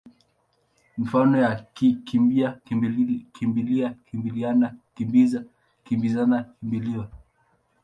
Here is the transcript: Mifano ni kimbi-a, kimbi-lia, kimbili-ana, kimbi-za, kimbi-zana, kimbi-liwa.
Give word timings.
Mifano 0.97 1.31
ni 1.35 1.87
kimbi-a, 2.07 2.49
kimbi-lia, 3.35 3.87
kimbili-ana, 4.15 4.67
kimbi-za, 4.95 5.39
kimbi-zana, 5.85 6.37
kimbi-liwa. 6.59 7.05